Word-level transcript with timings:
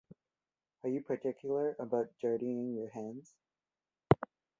Are 0.81 0.89
you 0.89 1.01
particular 1.03 1.75
about 1.77 2.09
dirtying 2.19 2.73
your 2.73 2.89
hands? 2.89 3.35